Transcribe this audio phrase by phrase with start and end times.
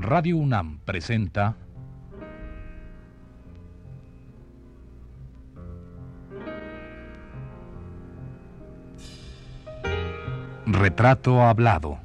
[0.00, 1.56] Radio UNAM presenta
[10.66, 11.98] Retrato Hablado.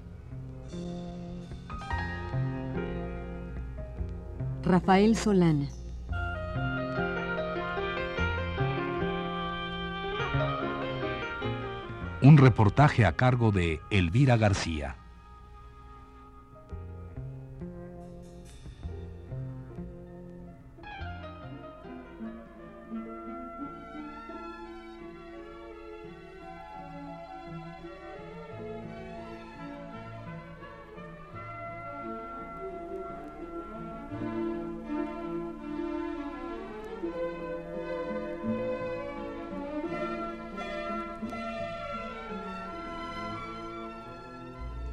[4.64, 5.68] Rafael Solana.
[12.24, 15.03] Un reportaje a cargo de Elvira García.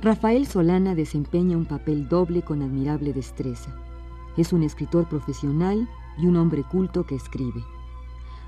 [0.03, 3.77] Rafael Solana desempeña un papel doble con admirable destreza.
[4.39, 7.63] Es un escritor profesional y un hombre culto que escribe.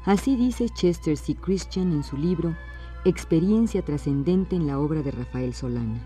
[0.06, 1.34] Así dice Chester C.
[1.34, 2.56] Christian en su libro
[3.04, 6.00] Experiencia trascendente en la obra de Rafael Solana,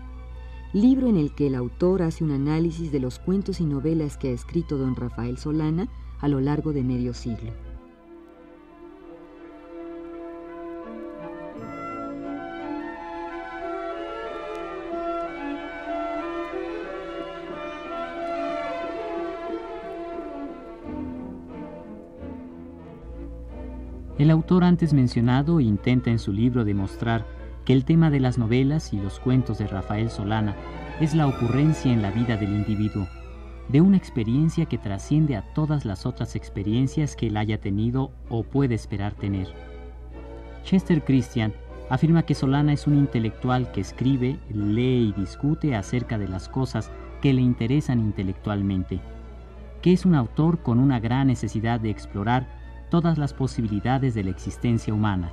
[0.73, 4.29] libro en el que el autor hace un análisis de los cuentos y novelas que
[4.29, 5.87] ha escrito don Rafael Solana
[6.19, 7.66] a lo largo de medio siglo.
[24.17, 27.25] El autor antes mencionado intenta en su libro demostrar
[27.65, 30.55] que el tema de las novelas y los cuentos de Rafael Solana
[30.99, 33.07] es la ocurrencia en la vida del individuo,
[33.69, 38.41] de una experiencia que trasciende a todas las otras experiencias que él haya tenido o
[38.41, 39.49] puede esperar tener.
[40.63, 41.53] Chester Christian
[41.89, 46.89] afirma que Solana es un intelectual que escribe, lee y discute acerca de las cosas
[47.21, 48.99] que le interesan intelectualmente,
[49.83, 52.56] que es un autor con una gran necesidad de explorar
[52.89, 55.31] todas las posibilidades de la existencia humana.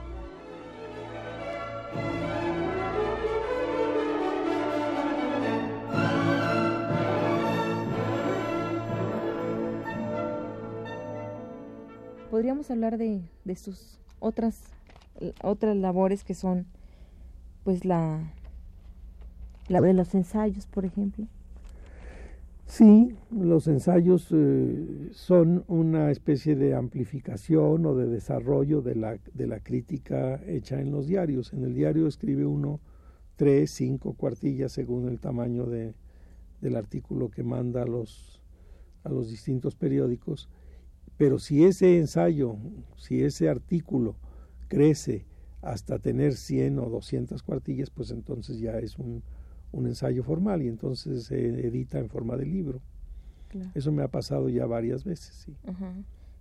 [12.30, 13.22] Podríamos hablar de,
[13.54, 14.60] sus otras,
[15.42, 16.66] otras labores que son
[17.62, 18.20] pues la,
[19.68, 21.26] la de los ensayos, por ejemplo.
[22.66, 29.46] Sí, los ensayos eh, son una especie de amplificación o de desarrollo de la, de
[29.46, 31.52] la crítica hecha en los diarios.
[31.52, 32.80] En el diario escribe uno
[33.36, 35.94] tres, cinco cuartillas según el tamaño de,
[36.60, 38.42] del artículo que manda a los,
[39.04, 40.48] a los distintos periódicos.
[41.18, 42.56] Pero si ese ensayo,
[42.96, 44.16] si ese artículo
[44.68, 45.26] crece
[45.60, 49.22] hasta tener 100 o 200 cuartillas, pues entonces ya es un,
[49.74, 52.80] un ensayo formal y entonces se edita en forma de libro.
[53.74, 55.54] Eso me ha pasado ya varias veces, sí.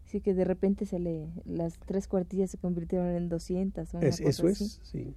[0.06, 3.94] Sí, que de repente se le, las tres cuartillas se convirtieron en 200.
[3.96, 5.14] Es, eso es, sí.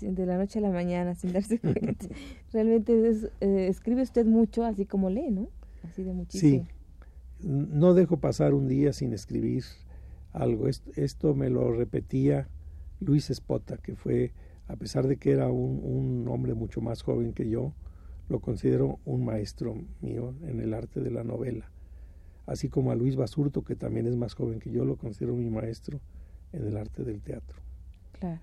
[0.00, 2.06] De la noche a la mañana, sin darse cuenta.
[2.52, 5.48] Realmente eh, escribe usted mucho, así como lee, ¿no?
[5.82, 6.66] Así de muchísimo.
[7.40, 7.48] Sí.
[7.48, 9.64] No dejo pasar un día sin escribir
[10.32, 10.68] algo.
[10.68, 12.48] esto me lo repetía
[13.00, 14.32] Luis Espota, que fue
[14.66, 17.72] a pesar de que era un, hombre mucho más joven que yo,
[18.28, 21.70] lo considero un maestro mío en el arte de la novela.
[22.46, 25.50] Así como a Luis Basurto, que también es más joven que yo, lo considero mi
[25.50, 26.00] maestro
[26.52, 27.58] en el arte del teatro.
[28.18, 28.40] Claro.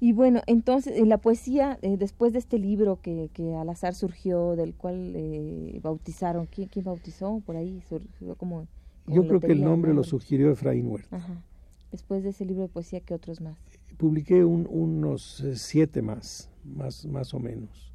[0.00, 3.94] Y bueno, entonces, en la poesía, eh, después de este libro que, que, al azar
[3.94, 7.82] surgió, del cual eh, bautizaron, ¿quién, ¿quién, bautizó por ahí?
[7.88, 8.68] Surgió como,
[9.08, 11.16] Yo creo que el nombre lo sugirió Efraín Huerta.
[11.16, 11.42] Ajá.
[11.90, 13.56] Después de ese libro de poesía, ¿qué otros más?
[13.96, 17.92] Publiqué unos eh, siete más, más, más o menos.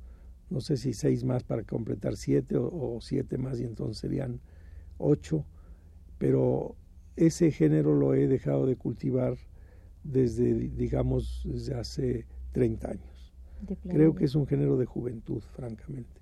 [0.50, 4.40] No sé si seis más para completar siete o, siete más y entonces serían
[4.98, 5.46] ocho,
[6.18, 6.76] pero
[7.16, 9.36] ese género lo he dejado de cultivar
[10.04, 13.34] desde, digamos, desde hace 30 años.
[13.88, 16.22] Creo que es un género de juventud, francamente.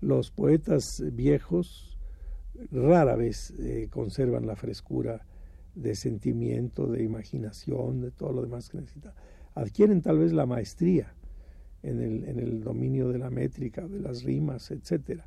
[0.00, 1.98] Los poetas viejos
[2.70, 5.26] rara vez eh, conservan la frescura
[5.74, 9.14] de sentimiento, de imaginación, de todo lo demás que necesita.
[9.54, 11.14] Adquieren tal vez la maestría
[11.82, 15.26] en el, en el dominio de la métrica, de las rimas, etcétera,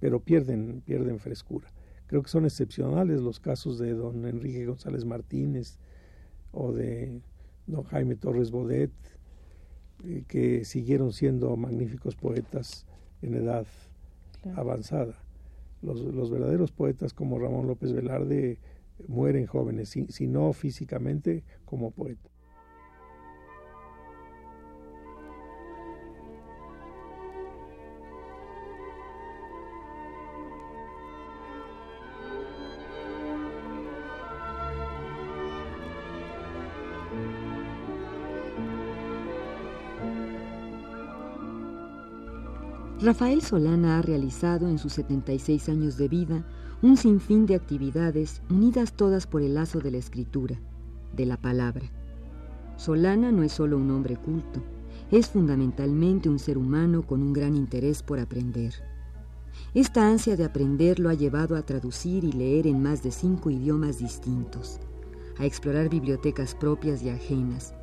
[0.00, 1.68] pero pierden, pierden frescura.
[2.06, 5.78] Creo que son excepcionales los casos de don Enrique González Martínez
[6.52, 7.20] o de
[7.66, 8.92] don Jaime Torres Bodet,
[10.04, 12.86] eh, que siguieron siendo magníficos poetas
[13.22, 13.66] en edad
[14.54, 15.14] avanzada.
[15.82, 18.58] Los, los verdaderos poetas como Ramón López Velarde
[19.08, 22.30] mueren jóvenes, si, no físicamente como poeta.
[43.04, 46.42] Rafael Solana ha realizado en sus 76 años de vida
[46.80, 50.58] un sinfín de actividades unidas todas por el lazo de la escritura,
[51.12, 51.84] de la palabra.
[52.78, 54.62] Solana no es solo un hombre culto,
[55.10, 58.72] es fundamentalmente un ser humano con un gran interés por aprender.
[59.74, 63.50] Esta ansia de aprender lo ha llevado a traducir y leer en más de cinco
[63.50, 64.80] idiomas distintos,
[65.36, 67.74] a explorar bibliotecas propias y ajenas,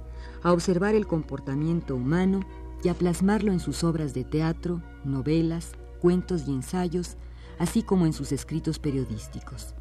[0.42, 2.40] a observar el comportamiento humano
[2.84, 7.18] y a plasmarlo en sus obras de teatro, novelas, cuentos y ensayos,
[7.60, 9.76] así como en sus escritos periodísticos.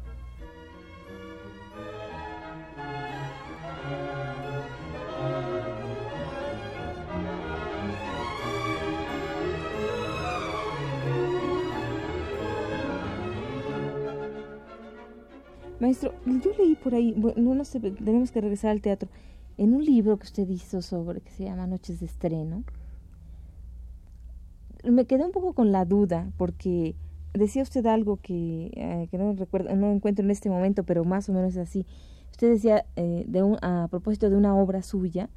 [15.79, 19.09] Maestro, yo leí por ahí, bueno, no sé, tenemos que regresar al teatro,
[19.57, 22.63] en un libro que usted hizo sobre, que se llama Noches de Estreno,
[24.83, 26.95] me quedé un poco con la duda, porque
[27.33, 31.29] decía usted algo que, eh, que no recuerdo, no encuentro en este momento, pero más
[31.29, 31.85] o menos es así.
[32.31, 35.29] Usted decía, eh, de un, a propósito de una obra suya,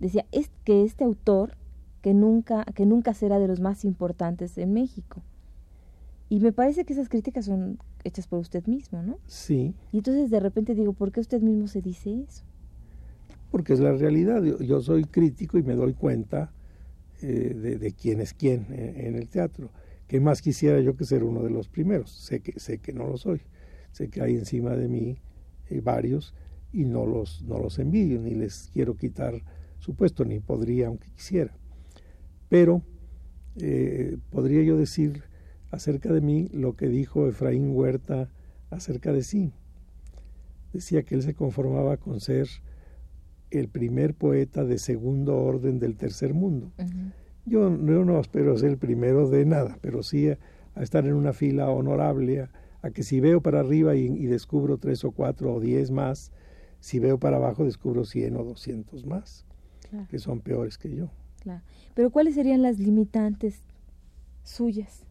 [0.00, 1.56] decía es que este autor,
[2.02, 5.22] que nunca, que nunca será de los más importantes en México.
[6.28, 9.18] Y me parece que esas críticas son hechas por usted mismo, ¿no?
[9.26, 9.74] Sí.
[9.92, 12.44] Y entonces de repente digo, ¿por qué usted mismo se dice eso?
[13.50, 14.42] Porque es la realidad.
[14.42, 16.50] Yo, soy crítico y me doy cuenta
[17.26, 19.70] eh, de, quién es quién en, el teatro.
[20.06, 22.10] ¿Qué más quisiera yo que ser uno de los primeros?
[22.10, 23.40] Sé que, sé que no lo soy.
[23.92, 25.16] Sé que hay encima de mí
[25.70, 26.34] eh, varios
[26.70, 29.42] y no los, no los envidio, ni les quiero quitar
[29.78, 31.56] su puesto, ni podría aunque quisiera.
[32.50, 32.82] Pero
[33.56, 35.22] eh, podría yo decir
[35.70, 38.28] acerca de mí lo que dijo Efraín Huerta
[38.68, 39.54] acerca de sí.
[40.74, 42.48] Decía que él se conformaba con ser
[43.58, 46.72] el primer poeta de segundo orden del tercer mundo.
[47.44, 50.38] yo, no espero ser el primero de nada, pero sí a,
[50.82, 52.48] estar en una fila honorable,
[52.82, 56.32] a, que si veo para arriba y, descubro tres o cuatro o diez más,
[56.80, 59.46] si veo para abajo descubro cien o doscientos más,
[60.10, 61.10] que son peores que yo.
[61.94, 63.62] Pero ¿cuáles serían las limitantes
[64.42, 65.06] suyas?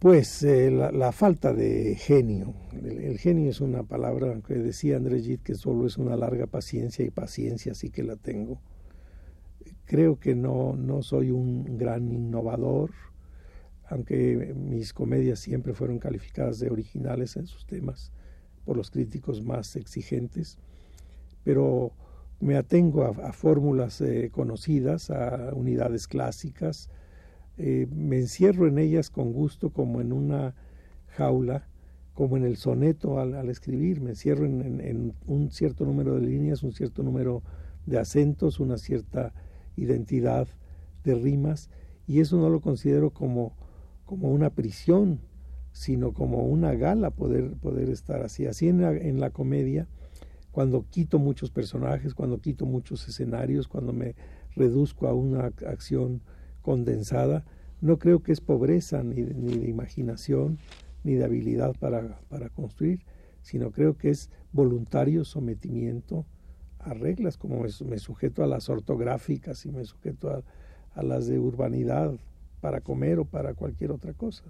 [0.00, 2.54] Pues eh, la, falta de genio.
[2.72, 7.04] El, genio es una palabra que decía Andrés Gide que solo es una larga paciencia
[7.04, 8.62] y paciencia sí que la tengo.
[9.84, 12.92] Creo que no, no soy un gran innovador,
[13.90, 18.10] aunque mis comedias siempre fueron calificadas de originales en sus temas
[18.64, 20.56] por los críticos más exigentes,
[21.44, 21.92] pero
[22.40, 26.88] me atengo a, fórmulas eh, conocidas, a unidades clásicas,
[27.62, 30.54] eh, me encierro en ellas con gusto como en una
[31.08, 31.68] jaula,
[32.14, 36.72] como en el soneto al, escribir, me encierro en, un cierto número de líneas, un
[36.72, 37.42] cierto número
[37.84, 39.34] de acentos, una cierta
[39.76, 40.48] identidad
[41.04, 41.68] de rimas,
[42.06, 43.52] y eso no lo considero como,
[44.06, 45.20] como una prisión,
[45.72, 48.46] sino como una gala poder, poder estar así.
[48.46, 49.86] Así en la, en la comedia,
[50.50, 54.14] cuando quito muchos personajes, cuando quito muchos escenarios, cuando me
[54.56, 56.22] reduzco a una acción
[56.62, 57.44] condensada,
[57.80, 60.58] no creo que es pobreza ni, ni de imaginación
[61.02, 63.00] ni de habilidad para, para, construir,
[63.42, 66.26] sino creo que es voluntario sometimiento
[66.78, 70.42] a reglas, como me, sujeto a las ortográficas y me sujeto a,
[70.94, 72.14] a las de urbanidad
[72.60, 74.44] para comer o para cualquier otra cosa.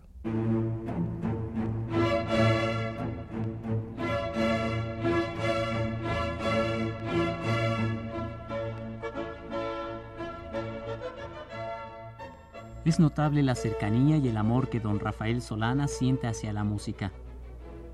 [12.91, 17.13] Es notable la cercanía y el amor que don Rafael Solana siente hacia la música.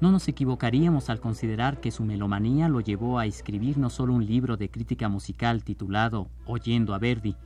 [0.01, 4.25] No nos equivocaríamos al considerar que su melomanía lo llevó a escribir no solo un
[4.25, 7.37] libro de crítica musical titulado Oyendo a Verdi,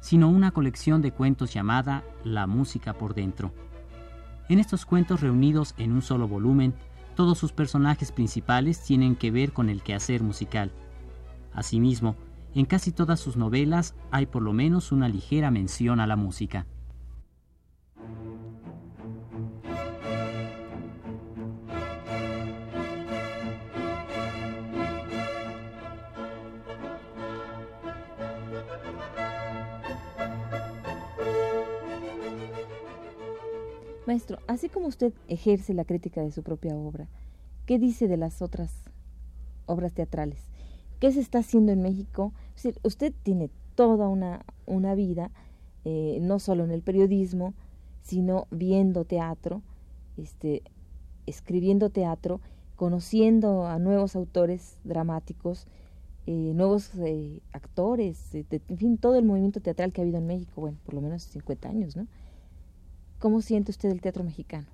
[0.00, 3.52] sino una colección de cuentos llamada La música por dentro.
[4.48, 6.74] En estos cuentos reunidos en un solo volumen,
[7.14, 10.72] todos sus personajes principales tienen que ver con el quehacer musical.
[11.52, 12.16] Asimismo,
[12.56, 16.66] en casi todas sus novelas hay por lo menos una ligera mención a la música.
[34.08, 37.08] Maestro, así como usted ejerce la crítica de su propia obra,
[37.66, 38.72] ¿qué dice de las otras
[39.66, 40.40] obras teatrales?
[40.98, 42.32] ¿Qué se está haciendo en México?
[42.82, 45.30] Usted tiene toda una, una vida,
[45.84, 47.52] eh, no solo en el periodismo,
[48.00, 49.60] sino viendo teatro,
[50.16, 50.62] este,
[51.26, 52.40] escribiendo teatro,
[52.76, 55.66] conociendo a nuevos autores dramáticos,
[56.24, 60.62] eh, nuevos eh, actores, en fin, todo el movimiento teatral que ha habido en México,
[60.62, 62.06] bueno, por lo menos 50 años, ¿no?
[63.18, 64.66] ¿Cómo siente usted el teatro mexicano?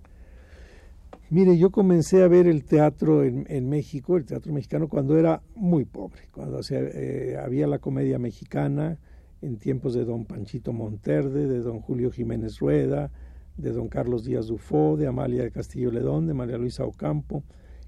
[1.30, 5.86] Mire, yo comencé a ver el teatro en, México, el teatro mexicano, cuando era muy
[5.86, 8.98] pobre, cuando se, había la comedia mexicana
[9.40, 13.10] en tiempos de don Panchito Monterde, de don Julio Jiménez Rueda,
[13.56, 17.42] de don Carlos Díaz Dufó, de Amalia de Castillo Ledón, de María Luisa Ocampo,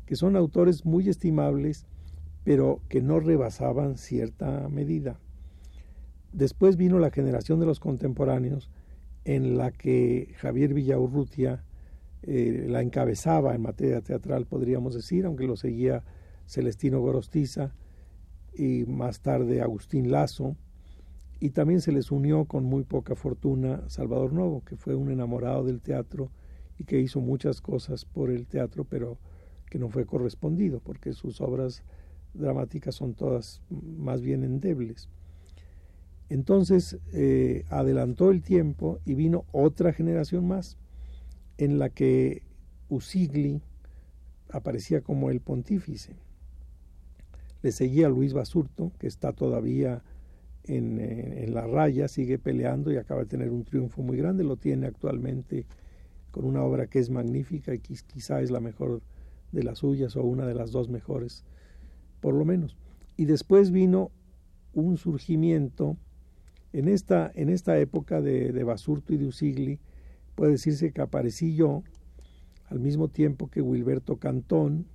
[0.06, 1.86] que son autores muy estimables,
[2.44, 5.18] pero que no rebasaban cierta medida.
[6.32, 8.70] Después vino la generación de los contemporáneos,
[9.26, 11.64] en la que Javier Villaurrutia
[12.22, 16.04] eh, la encabezaba en materia teatral, podríamos decir, aunque lo seguía
[16.46, 17.74] Celestino Gorostiza
[18.54, 20.56] y más tarde Agustín Lazo,
[21.40, 25.64] y también se les unió con muy poca fortuna Salvador Novo, que fue un enamorado
[25.64, 26.30] del teatro
[26.78, 29.18] y que hizo muchas cosas por el teatro, pero
[29.68, 31.82] que no fue correspondido, porque sus obras
[32.32, 35.08] dramáticas son todas más bien endebles.
[36.28, 40.76] Entonces eh, adelantó el tiempo y vino otra generación más,
[41.58, 42.42] en la que
[42.88, 43.62] Usigli
[44.50, 46.16] aparecía como el pontífice.
[47.62, 50.02] Le seguía Luis Basurto, que está todavía
[50.64, 54.44] en, la raya, sigue peleando y acaba de tener un triunfo muy grande.
[54.44, 55.66] Lo tiene actualmente
[56.30, 59.00] con una obra que es magnífica y quizá es la mejor
[59.52, 61.44] de las suyas o una de las dos mejores,
[62.20, 62.76] por lo menos.
[63.16, 64.10] Y después vino
[64.74, 65.96] un surgimiento
[66.72, 69.80] en esta, en esta época de, de Basurto y de Usigli,
[70.34, 71.82] puede decirse que aparecí yo
[72.68, 74.86] al mismo tiempo que Wilberto Cantón,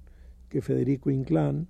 [0.49, 1.67] que Federico Inclán,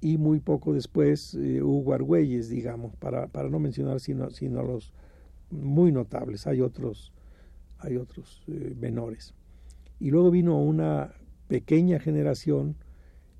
[0.00, 4.92] y muy poco después eh, Hugo Argüelles, digamos, para, para no mencionar sino, sino los
[5.50, 7.12] muy notables, hay otros,
[7.78, 9.34] hay otros eh, menores.
[10.00, 11.12] Y luego vino una
[11.46, 12.76] pequeña generación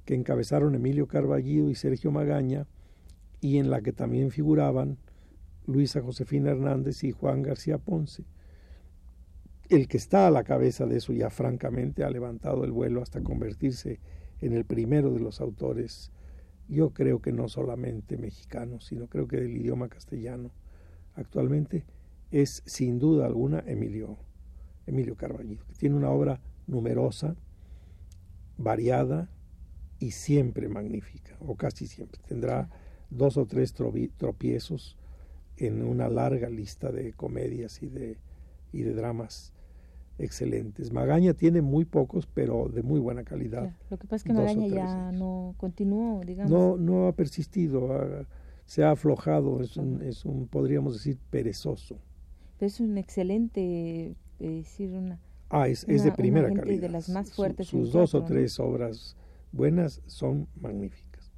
[0.05, 2.67] que encabezaron Emilio Carballido y Sergio Magaña,
[3.41, 4.99] y en la que también figuraban
[5.67, 8.25] Luisa Josefina Hernández y Juan García Ponce.
[9.69, 13.23] El que está a la cabeza de eso ya francamente ha levantado el vuelo hasta
[13.23, 14.01] convertirse
[14.41, 16.13] en el primero de los autores
[16.69, 20.51] yo creo que no solamente mexicano, sino creo que del idioma castellano
[21.15, 21.85] actualmente
[22.31, 24.17] es sin duda alguna Emilio,
[24.87, 27.37] Emilio que tiene una obra numerosa,
[28.57, 29.29] variada
[29.99, 32.21] y siempre magnífica, o casi siempre.
[32.27, 32.71] Tendrá
[33.11, 34.97] dos o tres tropiezos
[35.67, 38.19] en una larga lista de comedias y de,
[38.73, 39.53] y de dramas
[40.19, 40.93] excelentes.
[40.93, 43.75] Magaña tiene muy pocos, pero de muy buena calidad.
[43.91, 46.51] Lo que pasa es que Magaña ya no continuó, digamos.
[46.51, 48.27] No, no ha persistido,
[48.67, 51.97] se ha aflojado, es un, es un, podríamos decir, perezoso.
[52.59, 53.61] Pero es un excelente,
[54.11, 55.19] eh, decir, una...
[55.51, 56.81] Ah, es, es de primera calidad.
[56.81, 57.69] de las más fuertes.
[57.69, 59.17] sus dos o tres obras
[59.53, 61.31] buenas son magníficas.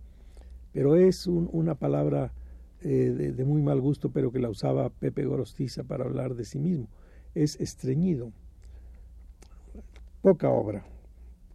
[0.73, 2.33] Pero es una palabra
[2.85, 6.59] eh, de, muy mal gusto, pero que la usaba Pepe Gorostiza para hablar de sí
[6.59, 6.89] mismo.
[7.35, 8.33] Es estreñido
[10.23, 10.85] poca obra,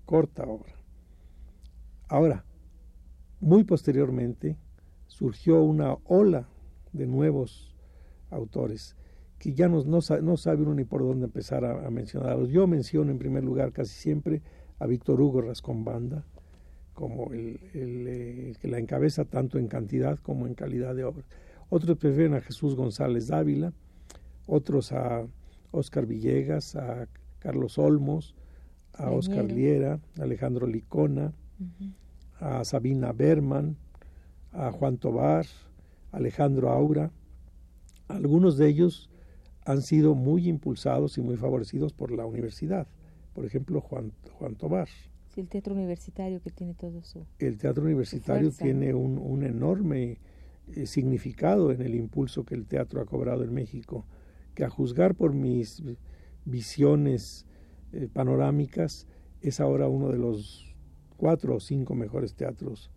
[0.05, 0.74] corta obra.
[2.07, 2.43] Ahora,
[3.39, 4.57] muy posteriormente
[5.07, 6.48] surgió una ola
[6.91, 7.75] de nuevos
[8.29, 8.95] autores
[9.39, 10.01] que ya no, no,
[10.38, 12.50] sabe uno ni por dónde empezar a, mencionarlos.
[12.50, 14.41] Yo menciono en primer lugar casi siempre
[14.79, 15.86] a Víctor Hugo Rascón
[17.00, 21.24] como el, el, que la encabeza tanto en cantidad como en calidad de obra.
[21.70, 23.72] Otros prefieren a Jesús González Dávila,
[24.48, 25.25] otros a
[25.72, 27.08] Oscar Villegas, a
[27.39, 28.36] Carlos Olmos,
[28.91, 31.32] a Oscar Liera, a Alejandro Licona,
[32.41, 33.77] a Sabina Berman,
[34.51, 35.46] a Juan Tobar,
[36.12, 37.12] Alejandro Aura.
[38.10, 39.10] Algunos de ellos
[39.63, 42.88] han sido muy impulsados y muy favorecidos por la universidad.
[43.34, 44.89] Por ejemplo, Juan, Juan Tobar.
[45.29, 47.25] Sí, el teatro universitario que tiene todo su.
[47.38, 50.19] El teatro universitario tiene un, un enorme
[50.75, 54.05] eh, significado en el impulso que el teatro ha cobrado en México,
[54.53, 55.83] que a juzgar por mis
[56.45, 57.45] visiones
[57.91, 59.07] eh, panorámicas,
[59.41, 60.75] es ahora uno de los
[61.17, 62.91] cuatro o cinco mejores teatros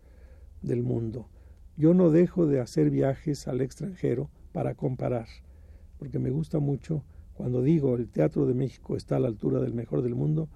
[0.60, 1.28] del mundo.
[1.76, 5.26] Yo no dejo de hacer viajes al extranjero para comparar,
[5.98, 9.72] porque me gusta mucho cuando digo el Teatro de México está a la altura del
[9.72, 10.48] mejor del mundo,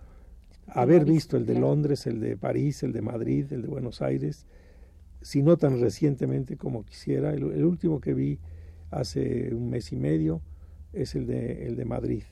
[0.67, 4.47] haber visto el de Londres, el de París, el de Madrid, el de Buenos Aires,
[5.23, 7.33] si no tan recientemente como quisiera.
[7.33, 8.39] El, el último que vi
[8.91, 10.43] hace un mes y medio
[10.93, 12.23] es el de, el de Madrid.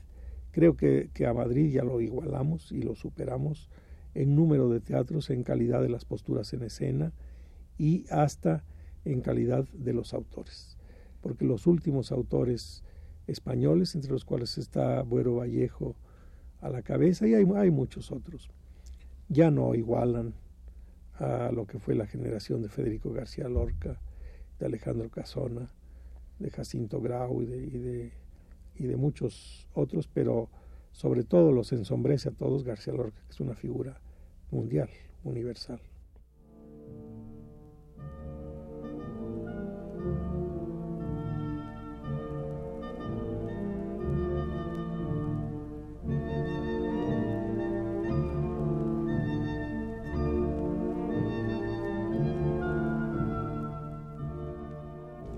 [0.55, 3.69] Creo que, a Madrid ya lo igualamos y lo superamos
[4.15, 7.13] en número de teatros, en calidad de las posturas en escena
[7.77, 8.65] y hasta
[9.05, 10.77] en calidad de los autores.
[11.21, 12.85] Porque los últimos autores
[13.27, 15.97] españoles, entre los cuales está Buero Vallejo
[16.65, 18.49] a la cabeza, y hay, hay muchos otros,
[19.29, 20.33] ya no igualan
[21.19, 24.01] a lo que fue la generación de Federico García Lorca,
[24.59, 25.71] de Alejandro Casona,
[26.39, 28.13] de Jacinto Grau y de,
[28.77, 30.49] y de, muchos otros, pero
[30.91, 34.01] sobre todo los ensombrece a todos García Lorca, que es una figura
[34.51, 34.89] mundial,
[35.23, 35.81] universal.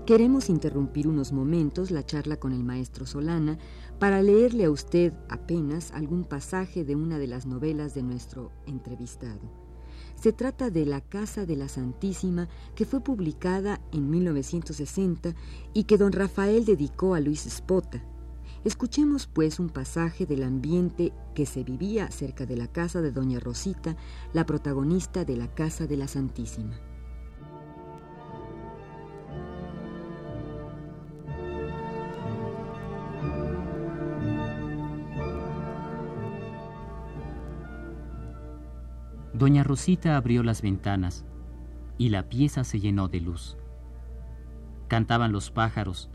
[0.07, 3.57] Queremos interrumpir unos momentos la charla con el maestro Solana
[3.99, 9.41] para leerle a usted apenas algún pasaje de una de las novelas de nuestro entrevistado.
[10.15, 15.35] Se trata de La Casa de la Santísima, que fue publicada en 1960
[15.73, 18.01] y que don Rafael dedicó a Luis Spota.
[18.63, 23.41] Escuchemos pues un pasaje del ambiente que se vivía cerca de la casa de doña
[23.41, 23.97] Rosita,
[24.31, 26.79] la protagonista de La Casa de la Santísima.
[39.37, 41.23] Doña Rosita abrió las ventanas
[41.99, 43.55] y la pieza se llenó de luz.
[44.87, 46.09] Cantaban los pájaros.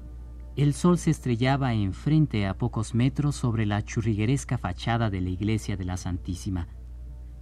[0.56, 5.76] El sol se estrellaba enfrente a pocos metros sobre la churrigueresca fachada de la iglesia
[5.76, 6.66] de la Santísima,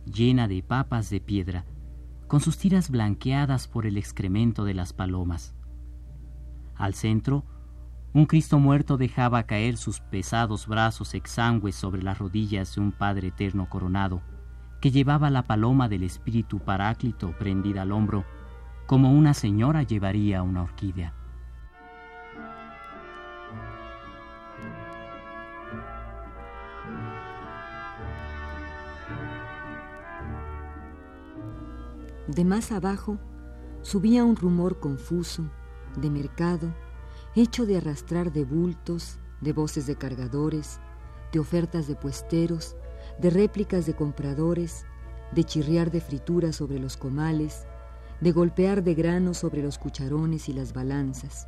[0.05, 1.65] llena de papas de piedra,
[2.29, 5.55] con sus tiras blanqueadas por el excremento de las palomas.
[6.77, 7.45] Al centro,
[8.13, 13.29] un Cristo muerto dejaba caer sus pesados brazos exangües sobre las rodillas de un Padre
[13.29, 14.21] eterno coronado,
[14.81, 18.25] que llevaba la paloma del espíritu paráclito prendida al hombro,
[18.87, 21.15] como una señora llevaría una orquídea.
[32.27, 33.19] De más abajo
[33.83, 35.51] subía un rumor confuso,
[35.97, 36.73] de mercado,
[37.35, 40.81] hecho de arrastrar de bultos, de voces de cargadores,
[41.33, 42.77] de ofertas de puesteros,
[43.21, 44.85] de réplicas de compradores,
[45.33, 47.67] de chirriar de frituras sobre los comales,
[48.21, 51.47] de golpear de grano sobre los cucharones y las balanzas.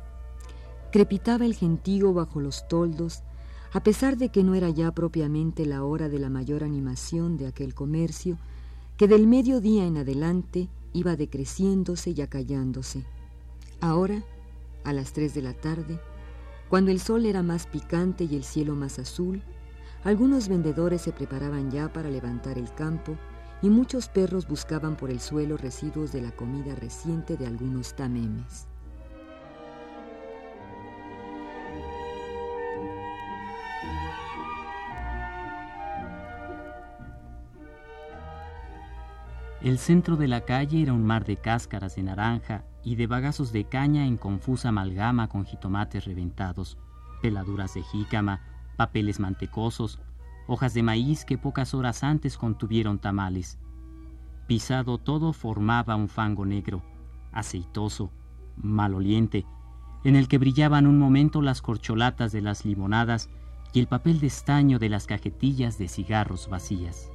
[0.91, 3.23] Crepitaba el gentío bajo los toldos,
[3.71, 7.47] a pesar de que no era ya propiamente la hora de la mayor animación de
[7.47, 8.37] aquel comercio,
[8.97, 13.03] que del mediodía en adelante iba decreciéndose y acallándose.
[13.81, 14.23] Ahora,
[14.83, 15.99] a las tres de la tarde,
[16.69, 19.41] cuando el sol era más picante y el cielo más azul,
[20.03, 23.15] algunos vendedores se preparaban ya para levantar el campo
[23.61, 28.67] y muchos perros buscaban por el suelo residuos de la comida reciente de algunos tamemes.
[39.61, 43.53] El centro de la calle era un mar de cáscaras de naranja y de bagazos
[43.53, 46.77] de caña en confusa amalgama con jitomates reventados,
[47.21, 48.41] peladuras de jícama,
[48.75, 49.99] papeles mantecosos,
[50.47, 53.59] hojas de maíz que pocas horas antes contuvieron tamales.
[54.47, 56.83] Pisado todo formaba un fango negro,
[57.31, 58.11] aceitoso,
[58.57, 59.45] maloliente,
[60.03, 63.29] en el que brillaban un momento las corcholatas de las limonadas
[63.71, 67.12] y el papel de estaño de las cajetillas de cigarros vacías.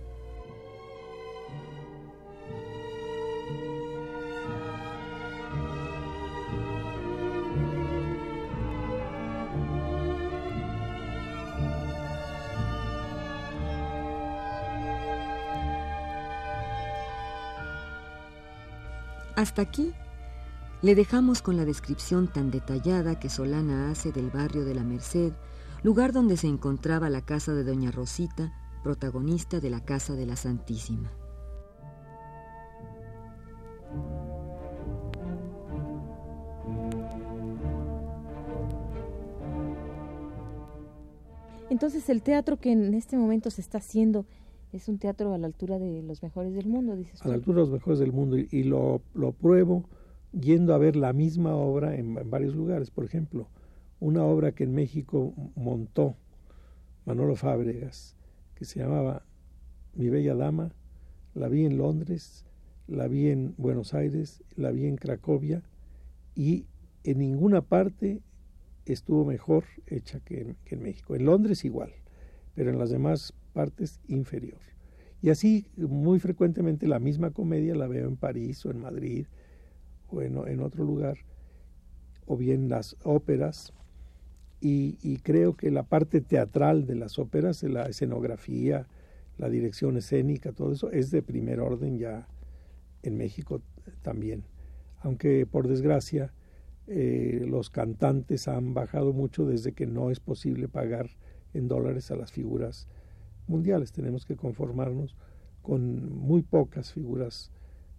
[19.38, 19.94] Hasta aquí
[20.82, 25.32] le dejamos con la descripción tan detallada que Solana hace del barrio de la Merced,
[25.84, 30.34] lugar donde se encontraba la casa de Doña Rosita, protagonista de la Casa de la
[30.34, 31.12] Santísima.
[41.70, 44.26] Entonces el teatro que en este momento se está haciendo
[44.72, 47.22] es un teatro a la altura de los mejores del mundo, dices.
[47.22, 49.84] A la altura de los mejores del mundo y, lo, lo, pruebo
[50.32, 52.90] yendo a ver la misma obra en, varios lugares.
[52.90, 53.48] Por ejemplo,
[54.00, 56.16] una obra que en México montó
[57.06, 58.14] Manolo Fábregas,
[58.54, 59.24] que se llamaba
[59.94, 60.72] Mi Bella Dama,
[61.34, 62.44] la vi en Londres,
[62.86, 65.62] la vi en Buenos Aires, la vi en Cracovia
[66.34, 66.66] y
[67.04, 68.20] en ninguna parte
[68.84, 71.14] estuvo mejor hecha que que en México.
[71.14, 71.92] En Londres igual,
[72.54, 74.60] pero en las demás partes inferior.
[75.20, 79.26] Y así muy frecuentemente la misma comedia la veo en París o en Madrid
[80.10, 81.18] o en, otro lugar,
[82.24, 83.72] o bien las óperas.
[84.60, 88.86] Y, creo que la parte teatral de las óperas, la escenografía,
[89.38, 92.28] la dirección escénica, todo eso es de primer orden ya
[93.02, 93.60] en México
[94.02, 94.44] también.
[95.00, 96.32] Aunque por desgracia
[96.86, 101.10] eh, los cantantes han bajado mucho desde que no es posible pagar
[101.54, 102.86] en dólares a las figuras
[103.48, 103.92] mundiales.
[103.92, 105.16] Tenemos que conformarnos
[105.62, 107.50] con muy pocas figuras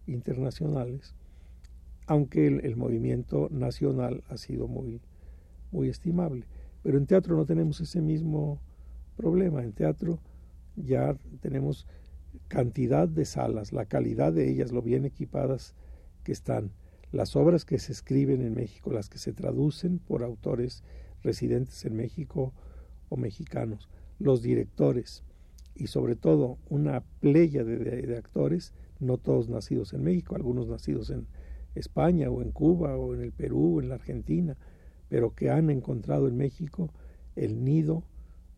[0.08, 1.16] internacionales,
[2.08, 5.02] aunque el, movimiento nacional ha sido muy,
[5.72, 6.46] muy estimable.
[6.82, 8.60] Pero en teatro no tenemos ese mismo
[9.16, 9.64] problema.
[9.64, 10.20] En teatro
[10.76, 11.86] ya tenemos
[12.48, 15.76] cantidad de salas, la calidad de ellas, lo bien equipadas
[16.24, 16.72] que están,
[17.12, 20.84] las obras que se escriben en México, las que se traducen por autores
[21.24, 22.54] residentes en México
[23.10, 25.24] o mexicanos, los directores
[25.80, 31.26] y sobre todo una playa de, actores, no todos nacidos en México, algunos nacidos en
[31.74, 34.58] España o en Cuba o en el Perú o en la Argentina,
[35.08, 36.92] pero que han encontrado en México
[37.38, 38.04] el nido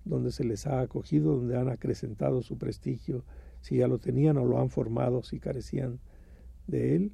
[0.04, 3.24] donde se les ha acogido, donde han acrecentado su prestigio,
[3.62, 6.00] si ya lo tenían o lo han formado, si carecían
[6.66, 7.12] de él,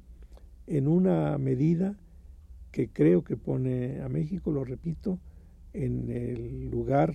[0.66, 1.98] en una medida
[2.70, 5.18] que creo que pone a México, lo repito,
[5.74, 7.14] en el lugar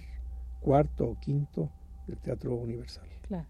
[0.62, 1.72] cuarto o quinto
[2.08, 3.08] del Teatro Universal.
[3.28, 3.48] Claro.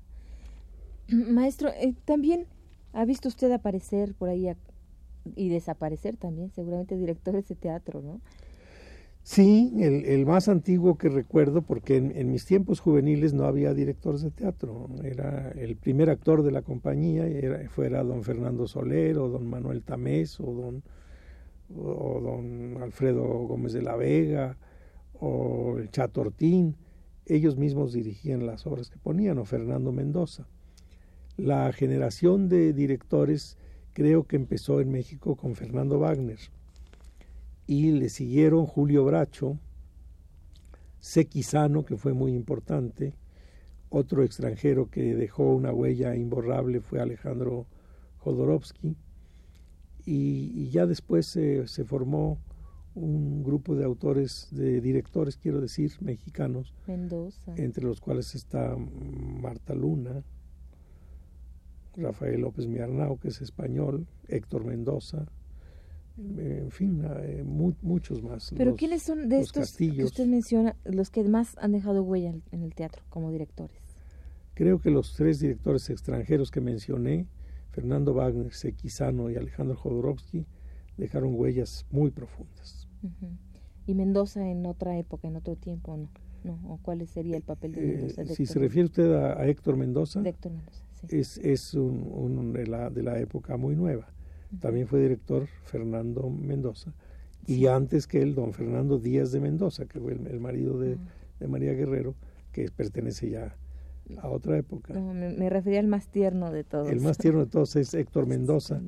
[1.09, 2.47] Maestro, eh, también
[2.93, 4.49] ha visto usted aparecer por ahí
[5.35, 8.21] y desaparecer también, seguramente directores de teatro, ¿no?
[9.25, 14.31] Sí, el, más antiguo que recuerdo, porque en, mis tiempos juveniles no había directores de
[14.31, 14.89] teatro.
[15.01, 19.81] Era el primer actor de la compañía, era, fuera don Fernando Soler o don Manuel
[19.81, 20.83] Tamés o don,
[21.73, 24.57] o don Alfredo Gómez de la Vega
[25.13, 26.75] o el Chatortín.
[27.25, 30.47] Ellos mismos dirigían las obras que ponían, o Fernando Mendoza.
[31.37, 33.57] La generación de directores
[33.93, 36.39] creo que empezó en México con Fernando Wagner.
[37.65, 39.57] Y le siguieron Julio Bracho,
[40.99, 43.13] Sequizano, que fue muy importante,
[43.89, 47.67] otro extranjero que dejó una huella imborrable fue Alejandro
[48.17, 48.95] Jodorowsky,
[50.05, 52.37] y, ya después se, formó
[52.95, 57.53] un grupo de autores, de directores, quiero decir, mexicanos, Mendoza.
[57.55, 60.23] entre los cuales está Marta Luna,
[61.95, 65.25] Rafael López Miarnau, que es español, Héctor Mendoza,
[66.17, 68.53] en fin, eh, muchos más.
[68.55, 72.61] Pero ¿quiénes son de estos que usted menciona los que más han dejado huella en
[72.61, 73.77] el teatro como directores?
[74.53, 77.25] Creo que los tres directores extranjeros que mencioné,
[77.71, 80.45] Fernando Wagner, Sequizano y Alejandro Jodorowsky,
[80.97, 82.82] dejaron huellas muy profundas.
[83.85, 86.09] ¿Y Mendoza en otra época, en otro tiempo, no?
[86.43, 88.25] no ¿O cuál sería el papel de eh, Mendoza?
[88.35, 91.07] si se refiere usted a, Héctor Mendoza, Héctor Mendoza sí.
[91.17, 94.13] es, es un, de, la, de la época muy nueva
[94.59, 96.93] también fue director Fernando Mendoza,
[97.45, 100.97] y antes que él, don Fernando Díaz de Mendoza, que fue el, marido de,
[101.47, 102.15] María Guerrero,
[102.53, 103.55] que pertenece ya
[104.21, 104.93] a otra época.
[104.93, 106.89] me, refería al más tierno de todos.
[106.89, 108.81] El más tierno de todos es Héctor Mendoza,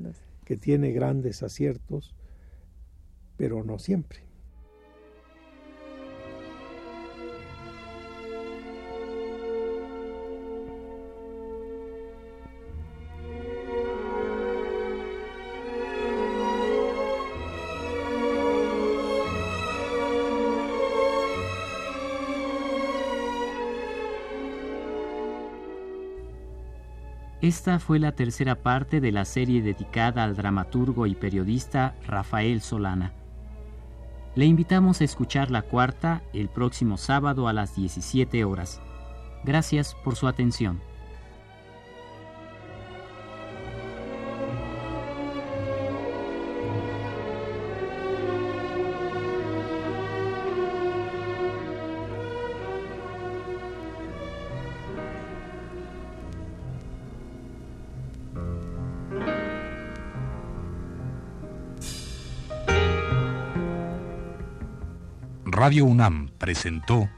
[0.44, 2.14] que tiene grandes aciertos,
[3.36, 4.26] pero no siempre.
[27.46, 33.12] Esta fue la tercera parte de la serie dedicada al dramaturgo y periodista Rafael Solana.
[34.36, 38.82] Le invitamos a escuchar la cuarta el próximo sábado a las 17 horas.
[39.44, 40.82] Gracias por su atención.
[65.66, 67.10] Radio UNAM presentó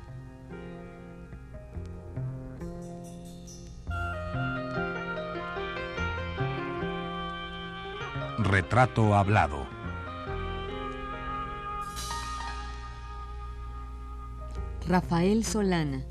[8.38, 9.66] Retrato Hablado.
[14.86, 16.06] Rafael Solana.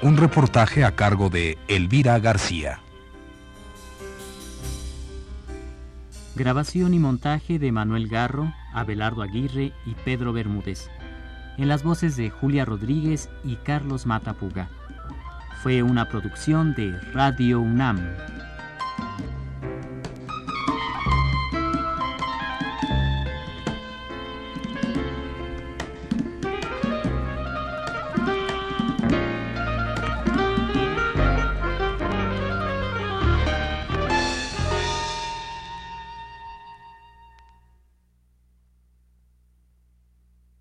[0.00, 2.78] Un reportaje a cargo de Elvira García.
[6.36, 10.88] Grabación y montaje de Manuel Garro, Abelardo Aguirre y Pedro Bermúdez.
[11.56, 14.70] En las voces de Julia Rodríguez y Carlos Matapuga.
[15.64, 17.98] Fue una producción de Radio UNAM.